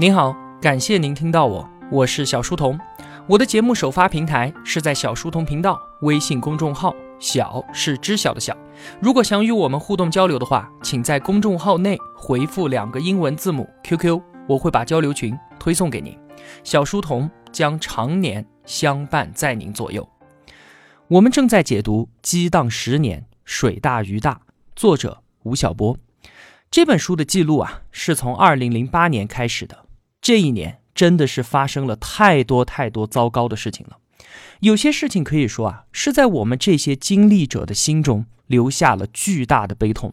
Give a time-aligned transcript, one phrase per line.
[0.00, 2.78] 您好，感谢您听到我，我是小书童。
[3.26, 8.56] 我的节目首发平台是在小书童频道微信公众号，小是知晓的小。
[9.02, 16.16] 如果想与我们互动交流的话，请在公众号内回复两个英文字母 QQ，我会把交流群推送给您。
[16.62, 20.08] 小书童将常年相伴在您左右。
[21.08, 24.34] 我们正在解读《激荡十年，水大鱼大》，
[24.76, 25.98] 作者吴晓波。
[26.70, 29.86] 这本书的记录啊，是从二零零八年开始的。
[30.20, 33.98] 这一年真的是发生了太多太多糟糕的事情了，
[34.60, 40.12] 有些事情可以说啊，是在我们这些经历者的心中留下了巨大的悲痛。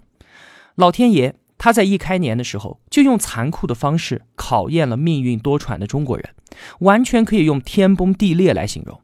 [0.75, 6.29] 老天爷他在一开年的时候就用残酷的方式考验了命运多舛的中国人，
[6.79, 9.01] 完全可以用天崩地裂来形容。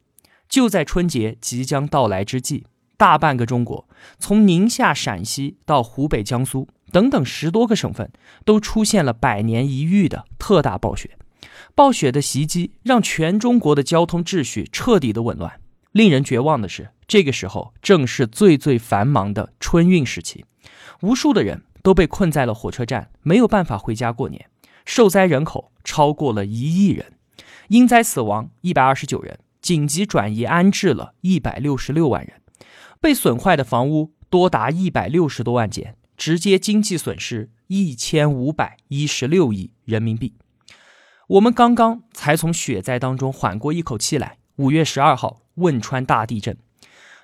[0.48, 2.66] 就在春节即将到来之际，
[2.98, 3.88] 大半个中国，
[4.20, 6.68] 从宁夏、陕西到湖北、江苏。
[6.92, 8.12] 等等，十多个省份
[8.46, 11.18] 都出现了百年一遇的特大暴雪。
[11.74, 15.60] 暴雪的袭击让全中国的交通秩序彻底的紊乱。
[15.94, 20.46] 令人绝望的是，这个时候正是最最繁忙的春运时期，
[21.02, 24.46] 无数的人都被困在了火车站，没有办法回家过年。
[24.86, 27.14] 受灾人口超过了一亿人，
[27.68, 32.42] 因灾死亡一百二十九人，紧急转移安置了一百六十六万人，
[33.00, 35.96] 被损坏的房屋多达一百六十多万间。
[36.22, 40.36] 直接经济损失一千五百一十六亿人民币。
[41.28, 44.38] 我们刚刚才从雪灾当中缓过一口气来。
[44.58, 46.56] 五月十二号，汶川大地震，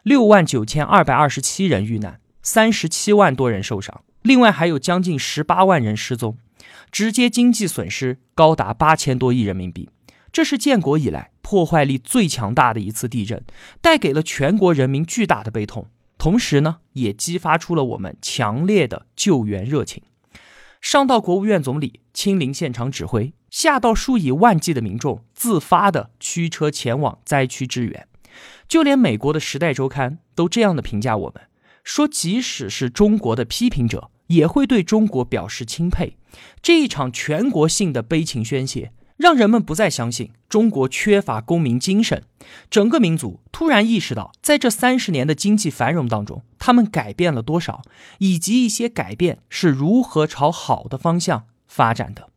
[0.02, 6.40] 六万九千二百二十七人遇难，三十七万多人受伤，另外还有将近十八万人失踪，
[6.92, 9.92] 直接经济损失高达八千多亿人民币。
[10.32, 13.46] 这是建国以来破坏力最强大的一次地震，
[13.80, 15.92] 带给了全国人民巨大的悲痛。
[16.28, 20.04] 同时呢，也激发出了我们强烈的救援热情。
[20.82, 28.10] 上到国务院总理亲临现场指挥，下到数以万计的民众自发的驱车前往灾区支援。
[28.68, 31.44] 就连美国的《时代周刊》都这样的评价我们：
[31.86, 36.18] 说即使是中国的批评者，也会对中国表示钦佩。
[36.62, 38.92] 这一场全国性的悲情宣泄。
[39.18, 42.24] 让人们不再相信中国缺乏公民精神，
[42.70, 47.82] 整个民族突然意识到，在这三十年的经济繁荣当中，他们改变了多少，
[48.20, 52.30] 以及一些改变是如何朝好的方向发展的。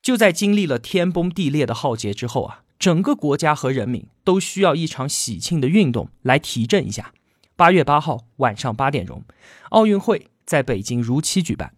[0.00, 7.12] 就在经历了天崩地裂的浩劫之后啊，整个国家和人民都需要一场喜庆的运动来提振一下。
[7.54, 9.22] 八月八号晚上八点钟，
[9.68, 11.74] 奥运会在北京如期举办。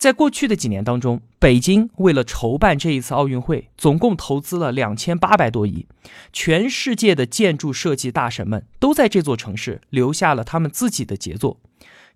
[0.00, 5.86] 在过去的几年当中，北京为了筹办这一次奥运会，总共投资了两千八百多亿。
[6.32, 11.60] 全世界的建筑设计大神们都在这座城市留下了他们自己的杰作。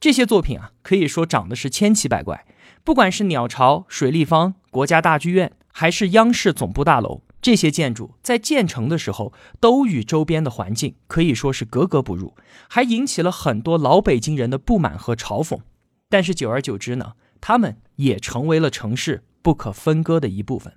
[0.01, 2.47] 这些作品啊，可以说长得是千奇百怪。
[2.83, 12.35] 不管是鸟巢、水立方、国家大剧院，还是央视总部大楼，这些建筑在建成的时候都与周边的环境可以说是格格不入，
[12.67, 15.59] 还引起了很多老北京人的不满和嘲讽。
[16.09, 17.13] 但是久而久之呢？
[17.47, 20.73] 他们也成为了城市不可分割的一部分。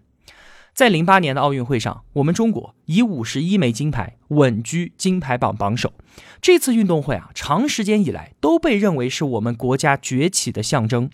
[0.73, 5.93] 在零八年的奥运会上，我们中国以五十一枚金牌稳居金牌榜榜首。
[6.41, 11.09] 这次运动会啊，长时间以来都被认为是我们国家崛起的象征。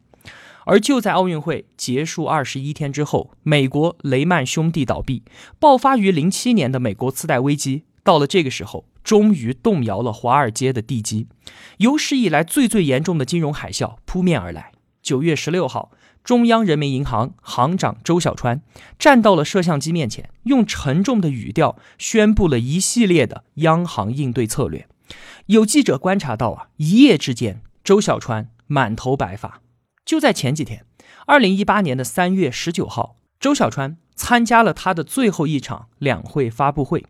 [0.65, 5.21] 而就在奥运会结束二十一天之后，美国雷曼兄弟倒闭，
[5.59, 11.27] 爆发于零七年的美国次贷危机，到了这个时候，终于动摇了华尔街的地基，
[11.77, 14.71] 有史以来最最严重的金融海啸扑面而来。
[15.03, 15.91] 九月十六号，
[16.23, 18.61] 中央人民银行行长周小川
[18.97, 24.87] 站到了摄像机面前，用沉重的语调宣布了一系列的央行应对策略。
[25.47, 29.61] 有记者观察到啊，一夜之间，周小川满头白发。
[30.05, 30.85] 就在前几天，
[31.27, 37.05] 二零一八年的三月十九号，周小川参加了他的最后一场两会发布会。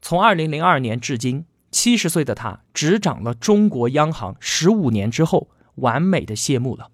[0.00, 6.90] 从二零零二年至今，七十岁的他执掌了中国央行十五年之后，完美的谢幕了。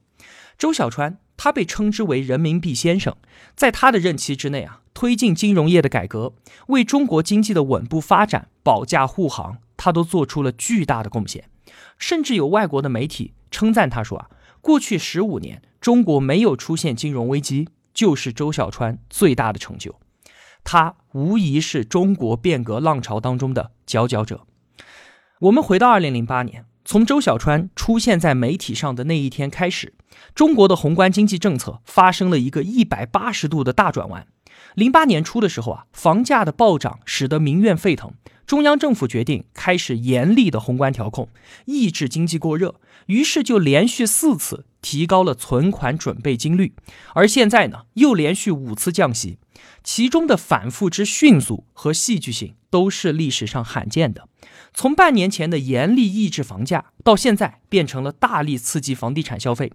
[0.58, 3.16] 周小川，他被称之为“人民币先生”。
[3.56, 6.34] 在他的任期之内啊，推进金融业的改革，
[6.68, 11.48] 为中国经济的稳步发展保驾护航，他都做出了巨大的贡献。
[11.98, 19.98] 甚至有外国的媒体称赞他说：“啊，过去十五年，中国没有出现金融危机，就是周小川最大的成就。
[20.64, 24.46] 他无疑是中国变革浪潮当中的佼佼者。”
[25.40, 26.66] 我们回到二零零八年。
[26.84, 29.94] 从周小川出现在媒体上的那一天开始，
[30.34, 34.26] 中国的宏观经济政策发生了一个一百八十度的大转弯。
[34.74, 38.12] 零八年初的时候啊，房价的暴涨使得民怨沸腾，
[38.46, 41.28] 中央政府决定开始严厉的宏观调控，
[41.66, 42.76] 抑制经济过热，
[43.06, 46.74] 于是就连续四次提高了存款准备金率，
[47.14, 49.38] 而现在呢，又连续五次降息，
[49.84, 54.28] 其中的反复之迅速和戏剧性都是历史上罕见的。
[54.74, 59.72] 从半年前的严厉抑制房价，到现在变成了大力刺激房地产消费，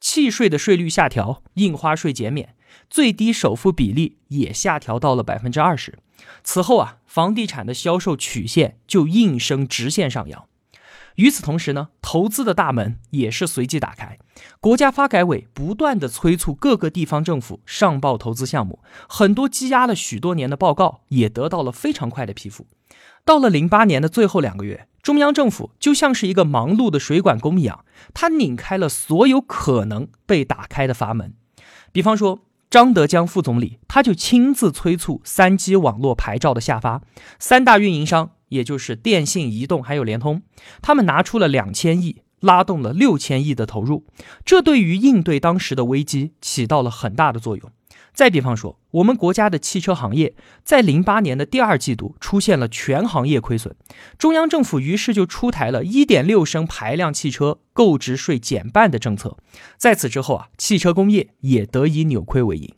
[0.00, 2.54] 契税的税率下调，印花税减免，
[2.88, 5.98] 最低首付比例也下调到了百分之二十。
[6.42, 10.46] 此后啊，房地产的销售曲线就应声直线上扬。
[11.16, 14.18] 与此同时呢，投资的大门也是随即打开。
[14.60, 22.66] 国家发改委不断的催促各个地方政府上报投资项目，很多积压了许多年的报告也得到了非常快的批复。
[23.24, 31.34] 到了零八年的最后两个月，中央政府就像是一个忙碌的水管工一样，他拧开了所有可能被打开的阀门。
[31.92, 32.40] 比方说，
[32.74, 37.02] 张德江副总理他就亲自催促三 G 网络牌照的下发，
[37.38, 38.32] 三大运营商。
[38.48, 40.42] 也就是电信、移动还有联通，
[40.82, 44.04] 他们拿出了两千亿，拉动了六千亿的投入，
[44.44, 47.70] 这对于应对当时的危机起到了很大的作用。
[48.14, 53.74] 再比方说，我们国家的汽车行业在零八年的第二季度出现了全行业亏损，
[54.16, 59.36] 中央政府于是就出台了一点六升排量汽车购置税减半的政策。
[59.76, 62.74] 在此之后啊，汽车工业也得以扭亏为盈。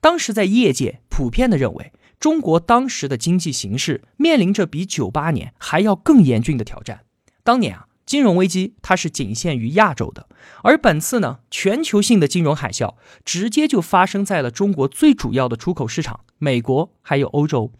[0.00, 1.92] 当时在业界普遍的认为。
[2.20, 7.02] 中国当时的经济形势面临着比九八年还要更严峻的挑战。
[7.44, 10.26] 当年啊，金融危机它是仅限于亚洲的，
[10.62, 17.70] 而本次呢，全球性的金融海啸直接就发生在了中国最主要的出口市场美国还有欧洲。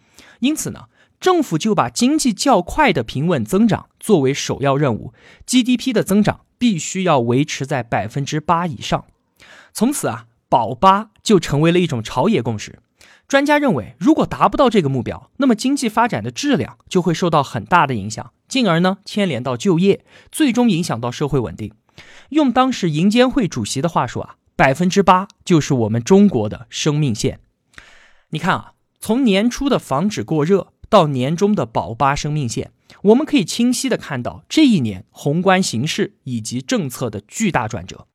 [0.40, 0.88] 因此呢，
[1.18, 5.14] 政府就把经济较快的平稳增长作为首要任务
[5.46, 9.06] ，GDP 的增长必须要维持在百分之八以上。
[9.72, 12.80] 从此啊，保八就成为了一种朝野共识。
[13.26, 21.72] 专家认为，如果达不到这个目标，那么经济发展的质量就会受到很大的影响，进而呢牵连到就业，最终影响到社会稳定。
[22.30, 27.40] 用当时银监会主席的话说啊，百分之八就是我们中国的生命线。
[28.30, 32.72] 你看啊，从年初的防止过热到年终的保八生命线，
[33.02, 38.06] 我们可以清晰的看到这一年宏观形势以及政策的巨大转折。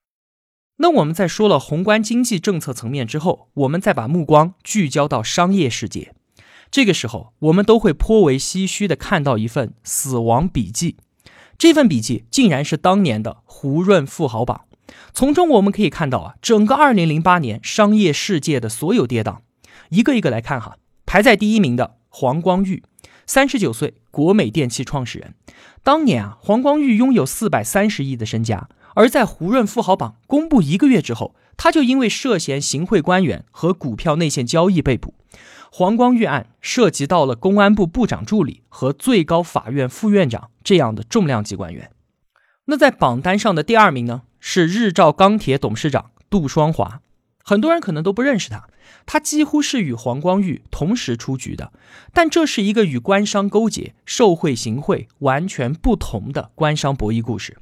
[0.77, 6.15] 那我们在说了宏观经济政策层面之后，我们再把目光聚焦到商业世界。
[6.73, 10.97] 这个时候，我们都会颇为唏嘘的看到一份死亡笔记。
[11.55, 14.61] 这份笔记竟然是当年的胡润富豪榜。
[15.13, 19.41] 从中我们可以看到啊，整个2008年商业世界的所有跌宕。
[19.89, 22.81] 一个一个来看哈，排在第一名的黄光裕，
[23.27, 25.35] 三十九岁，国美电器创始人。
[25.83, 28.67] 当年啊，黄光裕拥有四百三十亿的身家。
[28.95, 35.13] 而在胡润富豪榜公布一个月之后，他就因为涉嫌行贿官员和股票内线交易被捕。
[35.71, 41.89] 黄光裕案涉及到了公安部部长助理和最高法院副院长这样的重量级官员。
[42.65, 47.01] 那在榜单上的第二名呢，是日照钢铁董事长杜双华。
[47.44, 48.69] 很多人可能都不认识他，
[49.05, 51.73] 他几乎是与黄光裕同时出局的。
[52.13, 57.57] 但这是一个与官商勾结、受贿行贿完全不同的官商博弈故事。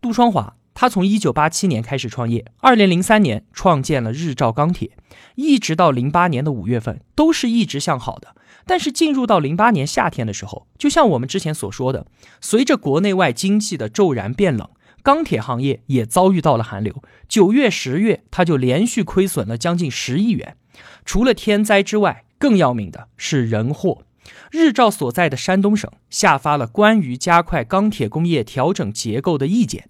[0.00, 0.56] 杜双华。
[0.78, 4.90] 他从一九八七年开始创业，二零零三年创建了日照钢铁，
[5.34, 8.36] 一直到零八年的五月份都是一直向好的。
[8.66, 12.06] 但是进入到零八年夏天的时候，就像我们之前所说的，
[12.42, 14.68] 随着国内外经济的骤然变冷，
[15.02, 17.02] 钢铁行业也遭遇到了寒流。
[17.26, 20.56] 九月、十月，他就连续亏损了将近十亿元。
[21.06, 24.02] 除了天灾之外，更要命的是人祸。
[24.50, 29.88] 日照所在的山东省下发了关于加快钢铁工业调整结构的意见。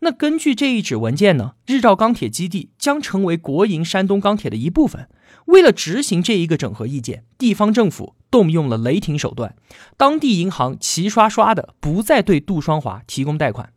[0.00, 5.08] 那根据这一纸文件呢，日照钢铁基地将成为国营山东钢铁的一部分。
[5.46, 9.54] 为了执行这一个整合意见，地方政府动用了雷霆手段，
[9.96, 13.72] 当地银行齐刷刷的不再对杜双华提供贷款。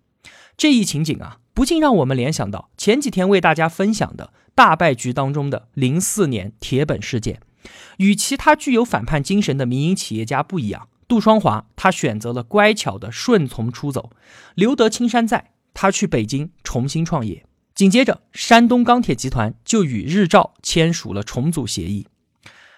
[0.57, 7.39] 这一情景啊，不禁让我们联想到前几天为大家分享的大败局当中的零四年铁本事件。
[7.97, 14.11] 与其他具有反叛精神的民营企业家不一样，杜双华他选择了乖巧的顺从出走，
[14.55, 15.51] 留得青山在。
[15.81, 22.05] 他去北京重新创业，紧接着山东钢铁集团就与日照签署了重组协议。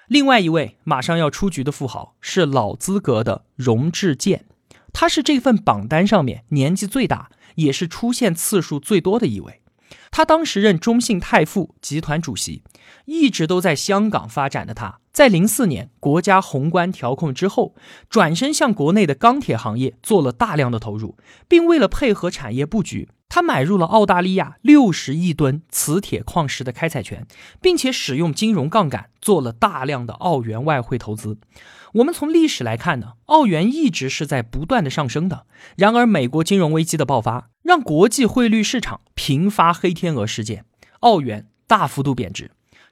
[0.08, 4.46] 另外一位马上要出局的富豪是老资格的荣志健，
[4.94, 9.64] 他是这份榜单上面年纪最大，也是出现次数最多的一位。
[10.12, 12.62] 他当时任中信泰富集团主席，
[13.06, 17.76] 一直都在香港发展的他，在零四年国家宏观调控之后，
[18.10, 21.18] 转身向国内的钢铁行业做了大量的投入，
[21.50, 27.28] 并为了配合产业布局，他买入了澳大利亚六十亿吨磁铁矿石的开采权，
[27.62, 31.38] 并且使用金融杠杆做了大量的澳元外汇投资。
[31.96, 35.46] 我们从历史来看呢，澳元一直是在不断的上升的。
[35.76, 40.64] 然而，美国金融危机的爆发，让国际汇率市场频发黑天鹅事件，
[41.02, 42.52] 澳元大幅度贬值。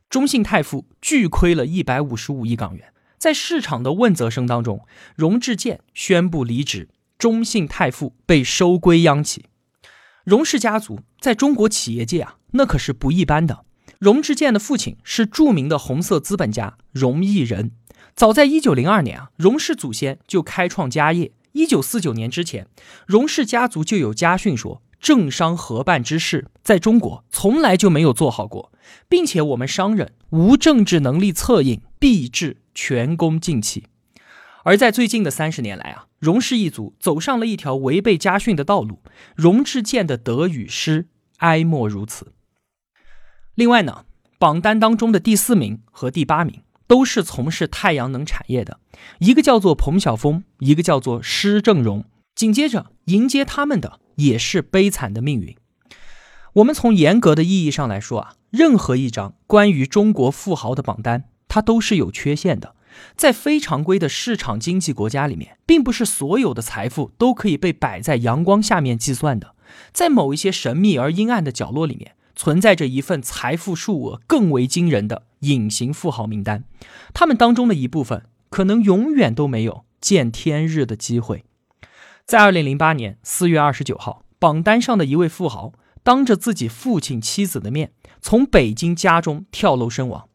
[0.10, 4.84] 中信泰富巨亏了一百五十五亿港元，在市场的问责声当中，
[5.16, 6.90] 荣智健宣布离职，
[7.20, 9.46] 中信泰富被收归央企。
[10.24, 13.66] 荣氏家族在中国企业界啊，那可是不一般的。
[14.00, 17.72] 荣智健的父亲是著名的红色资本家荣毅仁，
[18.16, 21.32] 早在一九零二年啊，荣氏祖先就开创家业。
[21.52, 22.68] 一九四九年之前，
[23.06, 24.82] 荣氏家族就有家训说。
[25.00, 28.72] 政商合办之事，在中国从来就没有做好过，
[29.08, 33.86] 并且我们商人无政治能力策应，必致全功尽弃。
[34.64, 39.02] 而在最近的三十年来啊，荣氏一族走上了一条违背家训的道路。
[39.36, 42.34] 荣智健的得与失，哀莫如此。
[43.56, 44.06] 另外呢，
[44.38, 48.80] 榜单当中的第四名和第八名都是从事太阳能产业的，
[49.20, 52.04] 一个叫做彭晓峰，一个叫做施正荣。
[52.36, 54.00] 紧接着迎接他们的。
[54.20, 55.56] 也是悲惨的命运。
[56.56, 62.76] 我们从严格的意义上来说啊，任何一张关于中国富豪的榜单，它都是有缺陷的。
[63.16, 69.56] 在非常规的市场经济国家里面，并不是所有的财富都可以被摆在阳光下面计算的。
[69.94, 76.66] 在某一些神秘而阴暗的角落里面，存在着一份财富数额更为惊人的隐形富豪名单。
[77.14, 81.46] 他们当中的一部分，可能永远都没有见天日的机会。
[82.30, 90.30] 在二零零八年四月二十九号，榜单上的一位富豪当着自己父亲妻子的面，从北京家中跳楼身亡。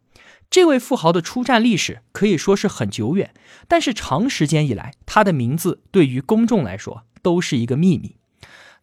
[0.50, 3.32] 这位富豪的出战历史可以说是很久远，
[3.68, 8.16] 但是长时间以来，他的名字对于公众来说都是一个秘密。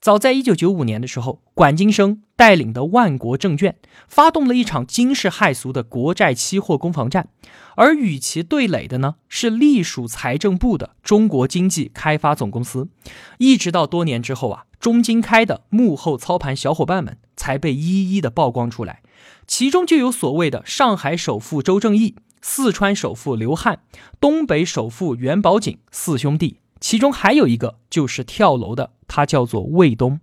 [0.02, 3.78] 早在一九九五年的时候，管金生带领的万国证券
[4.08, 7.30] 发动了一场惊世骇俗的国债期货攻防战，
[7.76, 12.90] 而与其对垒的呢是隶属财政部的中国经济开发总公司。
[13.38, 19.04] 一直到多年之后啊，中经开的幕后操盘小伙伴们才被一一的曝光出来，
[19.46, 23.82] 其中就有所谓的上海首富周正义、四川首富刘汉、
[24.20, 26.58] 东北首富袁宝锦四兄弟。
[26.82, 30.20] 其中还有一个就是跳楼的，他叫做魏东。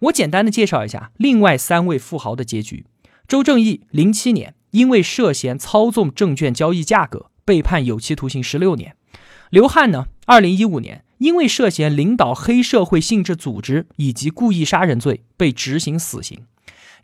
[0.00, 2.86] 我简单的介绍一下另外三位富豪的结局。
[3.28, 8.96] 周正义，零七年因为涉嫌操纵证券交易价格被判有期徒刑十六年。
[9.50, 16.46] 刘汉呢，二零一五年因为涉嫌领导黑社会性质组织以及故意杀人罪被执行死刑。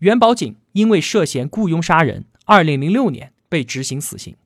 [0.01, 4.37] 袁宝锦因为涉嫌雇佣杀人，二零零六年被执行死刑。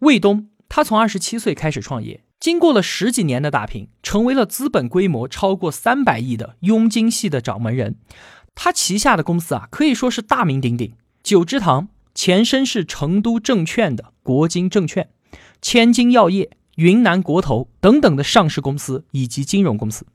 [0.00, 2.22] 魏东，他从二十七岁开始创业。
[2.40, 7.96] 经过了十几年的打拼，成为了资本规模超过三百亿的佣金系的掌门人。
[8.54, 15.10] 他旗下的公司啊，可以说是大名鼎鼎：九芝堂前身是成都证券的国金证券、
[15.60, 20.06] 千金药业、云南国投等等的上市公司以及金融公司，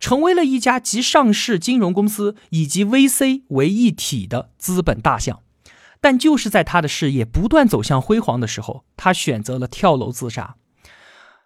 [0.00, 5.40] 成为了一家集上市金融公司以及 VC 为一体的资本大象。
[6.00, 10.56] 但就是在他的事业不断走向辉煌的时候，他选择了跳楼自杀。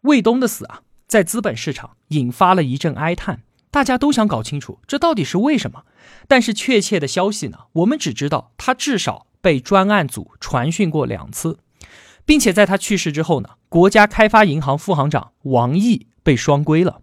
[0.03, 5.85] 魏东的死啊，在资本市场引发了一阵哀叹，大家都想搞清楚这到底是为什么。
[6.27, 11.59] 但是确切的消息呢，我们只知道他至少被专案组传讯过两次，
[12.25, 17.01] 并且在他去世之后呢，国家开发银行副行长王毅被双规了。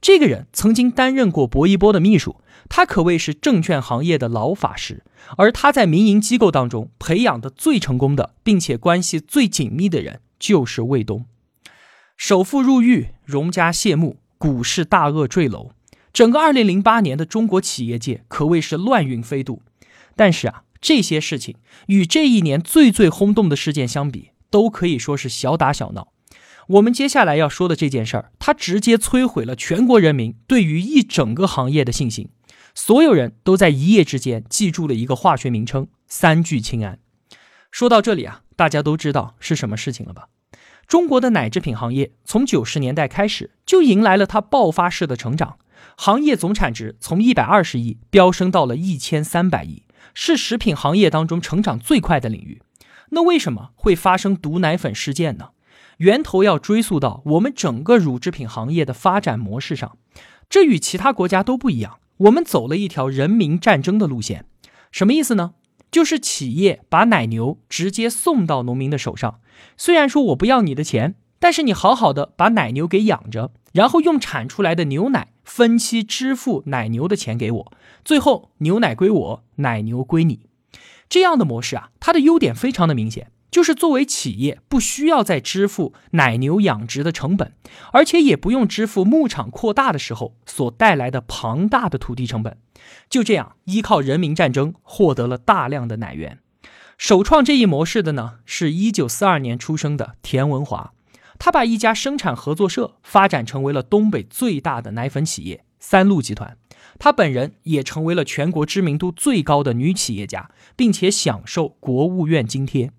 [0.00, 2.36] 这个人曾经担任过薄一波的秘书，
[2.68, 5.02] 他可谓是证券行业的老法师。
[5.36, 11.24] 而他在民营机构当中培养的最成功的，并且关系最紧密的人，就是魏东。
[12.16, 15.72] 首富入狱，荣家谢幕，股市大鳄坠楼，
[16.14, 19.62] 整个2008年的中国企业界可谓是乱云飞渡。
[20.16, 21.56] 但是啊，这些事情
[21.88, 26.08] 与这一年最最轰动的事件相比，都可以说是小打小闹。
[26.68, 32.30] 我们接下来要说的这件事儿，它直接摧毁了全国人民对于一整个行业的信心。
[32.74, 36.98] 所有人都在一夜之间记住了一个化学名称——三聚氰胺。
[37.70, 40.28] 说到这里啊，大家都知道是什么事情了吧？
[40.86, 45.58] 中国的奶制品行业从九十年代开始就迎来了它爆发式的成长，
[45.96, 49.82] 行业总产值从一百二十亿飙升到了一千三百亿，
[50.14, 52.62] 是食品行业当中成长最快的领域。
[53.10, 55.50] 那为什么会发生毒奶粉事件呢？
[55.98, 59.96] 源头要追溯到我们整个乳制品行业的发展模式上，
[60.48, 64.44] 这与其他国家都不一样，我们走了一条人民战争的路线。
[64.92, 65.54] 什么意思呢？
[65.96, 69.40] 就是企业把奶牛直接送到农民的手上。
[69.78, 77.72] 虽然说我不要你的钱，但是你好好的把奶牛给养着，然后用产出来的牛奶分期支付奶牛的钱给我，
[78.04, 80.40] 最后牛奶归我，奶牛归你。
[81.08, 83.30] 这样的模式啊，它的优点非常的明显。
[83.56, 87.54] 就是作为企业，不需要再支付奶牛养殖的成本，
[87.90, 92.58] 而且也不用支付牧场扩大的时候所带来的庞大的土地成本。
[93.08, 96.40] 就这样，依靠人民战争获得了大量的奶源。
[96.98, 100.92] 首创这一模式的呢，是一九四二年出生的田文华，
[101.38, 106.58] 他把一家生产合作社发展成为了东北最大的奶粉企业三鹿集团。
[106.98, 112.92] 他本人也成为了全国知名度最高的女企业家，并且享受国务院津贴。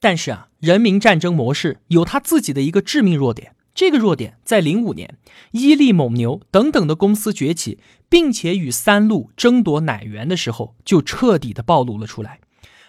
[0.00, 3.54] 但是啊，人民战争模式有它自己的一个致命弱点。
[3.74, 5.18] 这个弱点在零五年，
[5.52, 7.78] 伊利、蒙牛等等的公司崛起，
[8.08, 12.40] 并且与三鹿争夺奶源的时候，就彻底的暴露了出来。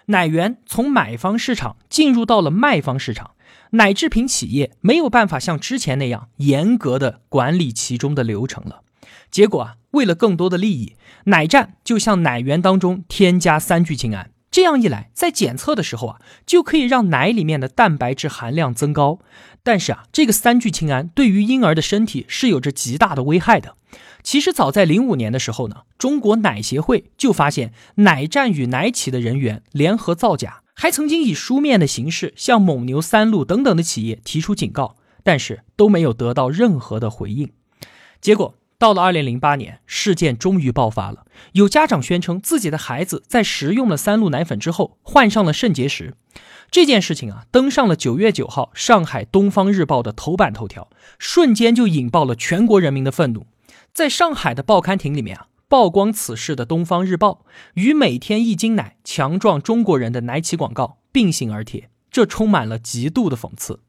[0.08, 3.32] 奶源从买方市场进入到了卖方市场，
[3.72, 8.82] 奶制品企业没有办法像之前那样严格的管理其中的流程了。
[9.30, 14.32] 结果啊，为了更多的利益，奶站就向奶源当中添加三聚氰胺。
[14.52, 19.20] 这样一来，在检测的时候啊，就可以让奶里面的蛋白质含量增高。
[19.62, 23.76] 但是啊，这个三聚氰胺对于婴儿的身体是有着极大的危害的。
[24.24, 37.52] 其实早在零五年的时候呢，中国奶协会就发现奶站与奶企的人员联合造假，还曾经以书面的形式向蒙牛、三鹿等等的企业提出警告，但是都没有得到任何的回应。
[38.20, 38.56] 结果。
[38.80, 41.26] 到了二零零八年，事件终于爆发了。
[41.52, 46.16] 有家长宣称自己的孩子在食用了三鹿奶粉之后患上了肾结石。
[46.72, 53.46] 这件事情啊，登上了九月九号上海《东方日报》的头版头条，瞬间就引爆了全国人民的愤怒。
[53.94, 57.32] 在上海的报刊亭里面啊，曝光此事的《东方日报》
[57.74, 63.82] 与每天一斤奶强壮中国人的奶企广告并行而贴，这充满了极度的讽刺。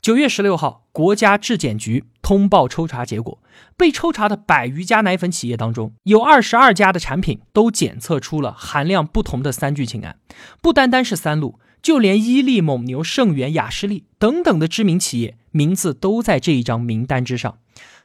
[0.00, 3.42] 九月十六号，国家质检局通报抽查结果，
[3.76, 10.18] 被抽查的百余家奶粉企业当中，有二十二家的产品都检测出了含量不同的三聚氰胺。
[10.62, 17.58] 不单单是三鹿，就连伊利、蒙牛、盛源、雅士利等等的知名企业名字都在这一张名单之上。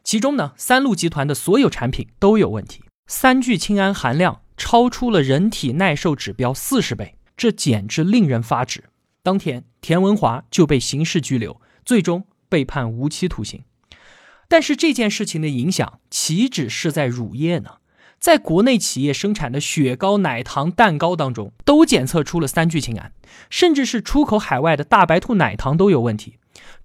[0.03, 8.85] 其中呢，三鹿集团的所有产品都有问题，三聚氰胺含量超出了人体耐受指标四十倍，这简直令人发指。
[9.23, 11.61] 当天，田文华就被刑事拘留。
[11.83, 13.63] 最终被判无期徒刑，
[14.47, 17.77] 但是这件事情的影响岂止是在乳业呢？
[18.19, 23.11] 在国内企业生产的雪糕、奶糖、蛋糕当中，都检测出了三聚氰胺，
[23.49, 26.37] 甚至是出口海外的大白兔奶糖都有问题。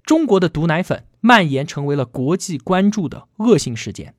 [0.03, 4.15] 中国的毒奶粉蔓延成为了国际关注的恶性事件，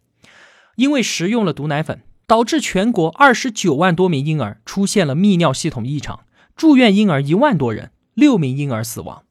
[0.76, 6.26] 因为食用了毒奶粉，导致全国二十九万多名婴儿出现了泌尿系统异常，
[6.56, 9.26] 住院婴儿一万多人，六名婴儿死亡。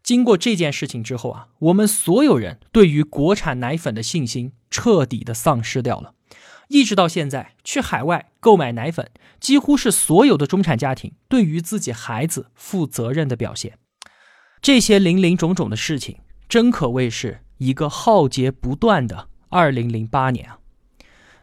[0.00, 6.14] 经过这件事情之后啊，我们所有人对于国产奶粉的信心彻底的丧失掉了。
[6.68, 13.76] 一直到现在，去海外购买奶粉，几乎是所有的中产家庭对于自己孩子负责任的表现。
[14.62, 20.60] 这些林林种种的事情，真可谓是一个浩劫不断的2008年啊。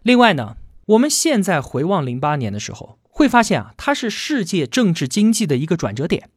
[0.02, 0.56] 另外呢，
[0.86, 6.30] 我们现在回望08年的时候，会发现啊，它是世界政治经济的一个转折点。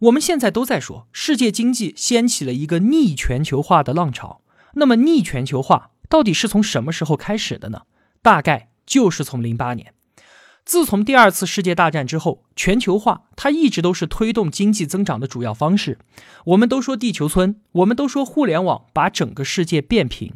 [0.00, 4.40] 我们现在都在说，世界经济掀起了一个逆全球化的浪潮。
[4.74, 7.82] 那么，逆全球化到底是从什么时候开始的呢？
[8.22, 9.92] 大概就是从零八年。
[10.64, 15.98] 自从第二次世界大战之后，全球化它一直都是推动经济增长的主要方式。
[16.46, 20.32] 我们都说地球村，我们都说互联网把整个世界变平。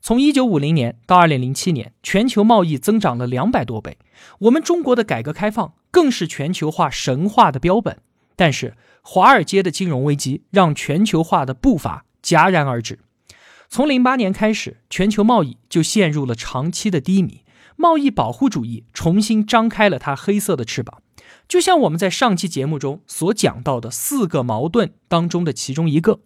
[0.00, 3.98] 从一九五零年到二零零七年，全球贸易增长了两百多倍。
[4.40, 7.98] 我们中国的改革开放更是全球化神话的标本。
[8.36, 13.00] 但是，华尔街的金融危机让全球化的步伐戛然而止。
[13.68, 17.42] 从零八年开始，全球贸易就陷入了长期的低迷，
[17.76, 21.02] 贸易保护主义重新张开了它黑色的翅膀。
[21.46, 26.20] 就像我们在上期节目中所讲到的四个矛盾当中的其中一个：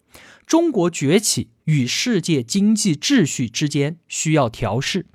[0.46, 5.06] 中国崛起与世界经济秩序之间需要调试。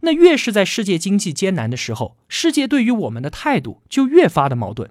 [0.00, 4.90] 那越是在世界经济艰难的时候，世界对于我们的态度就越发的矛盾。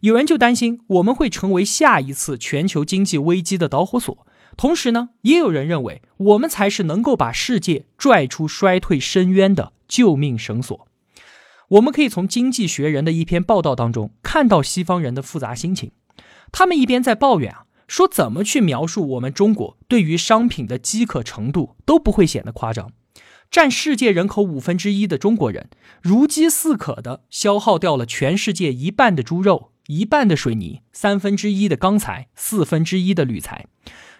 [0.00, 10.86] 有人就担心我们会成为下一次全球经济危机的导火索，同时呢，也有人认为我们才是能够把世界拽出衰退深渊的救命绳索。
[11.68, 15.90] 我们可以从《经济学人》的一篇报道当中看到西方人的复杂心情，
[16.52, 22.92] 他们一边在抱怨啊，说怎么去描述我们中国对于商品的饥渴程度都不会显得夸张，
[23.50, 25.68] 占世界人口五分之一的中国人，
[26.00, 33.66] 如饥似渴地消耗掉了全世界一半的猪肉、一半的水泥、三分之一的钢材、四分之一的铝材。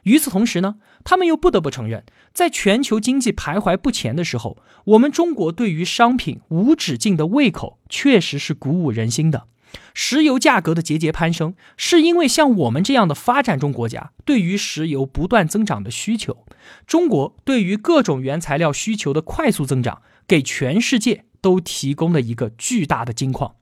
[0.05, 9.49] 与此同时呢，他们又不得不承认，在全球经济徘徊不前的时候，我们中国对于商品无止境的胃口，确实是鼓舞人心的。
[9.93, 16.47] 石油价格的节节攀升，是因为像我们这样的发展中国家对于石油不断增长的需求，
[16.87, 23.57] 中国对于各种原材料需求的快速增长，给全世界都提供了一个巨大的金矿。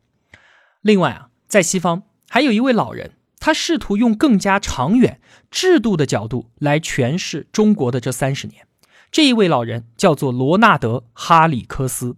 [0.83, 8.67] 另外啊，在西方还有一位老人，他试图用更加长远制度的角度来诠释中国的这三十年。
[9.13, 12.17] 这一位老人叫做罗纳德·哈里科斯。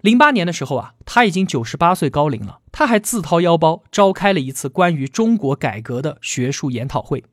[0.00, 2.58] 零八年的时候啊，他已经九十八岁高龄了。
[2.72, 7.24] 他还自掏腰包召开了一次关于中国改革的学术研讨会。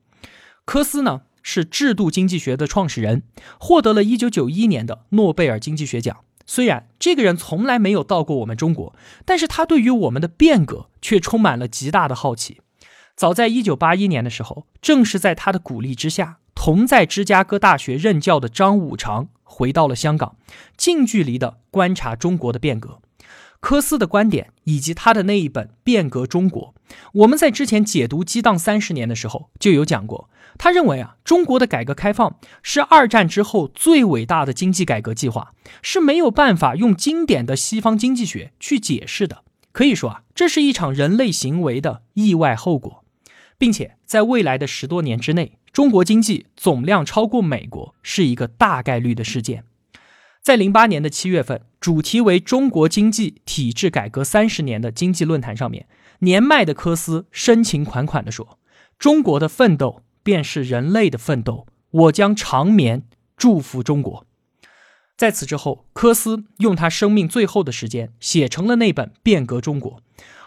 [0.64, 3.24] 科斯呢是制度经济学的创始人，
[3.58, 6.18] 获得了一九九一年的诺贝尔经济学奖。
[6.46, 12.60] 虽然这个人从来没有到过我们中国，但是他对于我们的变革却充满了极大的好奇。
[13.14, 19.28] 早在一九八一年的时候，正是在他的鼓励之下，同在芝加哥大学任教的张五常。
[19.44, 20.36] 回到了香港，
[20.78, 23.02] 近距离的观察中国的变革。
[23.62, 26.74] 科斯的观点以及他的那一本《变革中国》，
[27.12, 30.28] 我们在之前解读激荡三十年的时候就有讲过。
[30.58, 39.44] 他认为啊，中国的改革开放是二战之后最伟大的经济改革计划，是没有办法用经典的西方经济学去解释的。
[39.70, 43.04] 可以说啊，这是一场人类行为的意外后果，
[43.56, 45.56] 并且在未来的十多年之内。
[45.72, 49.64] 中国经济总量超过美国是一个大概率的事件。
[50.42, 55.86] 在零八年的七月份，主题为“中国经济体制改革三十年”的经济论坛上面，
[56.18, 58.58] 年迈的科斯深情款款地说
[58.98, 63.04] ：“中国的奋斗便是人类的奋斗，我将长眠
[63.36, 64.26] 祝福中国。”
[65.16, 69.92] 在此之后，科斯用他生命最后的时间写成了那本《变革中国》，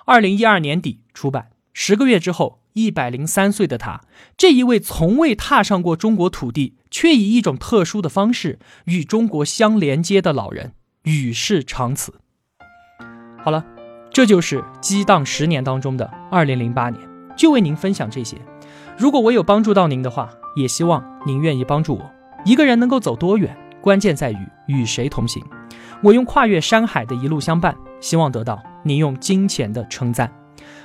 [0.05, 1.51] 二零一二年底出版。
[1.71, 2.64] 十个月之后。
[2.75, 4.01] 一百零三岁的他，
[4.37, 12.15] 这一位从未踏上过中国土地，却以一种特殊的方式与中国相连接的老人，与世长辞。
[13.41, 13.65] 好了，
[14.11, 17.01] 这就是激荡十年当中的二零零八年，
[17.37, 18.37] 就为您分享这些。
[18.97, 22.11] 如果我有帮助到您的话，也希望您愿意帮助我。
[22.43, 25.41] 一个人能够走多远，关键在于与谁同行。
[26.03, 30.29] 我用跨越山海的一路相伴，希望得到您用金钱的称赞。